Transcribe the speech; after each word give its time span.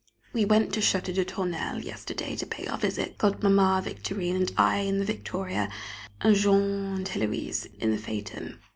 We 0.33 0.45
went 0.45 0.73
to 0.73 0.79
Château 0.79 1.13
de 1.13 1.23
Tournelle 1.23 1.81
yesterday 1.83 2.35
to 2.37 2.47
pay 2.47 2.65
our 2.65 2.79
visit, 2.79 3.19
Godmamma, 3.19 3.83
Victorine, 3.85 4.35
and 4.35 4.51
I 4.57 4.77
in 4.77 4.97
the 4.97 5.05
victoria, 5.05 5.69
and 6.21 6.35
Jean 6.35 6.95
and 6.95 7.05
Héloise 7.07 7.67
in 7.77 7.91
the 7.91 7.99
phaeton. 7.99 8.57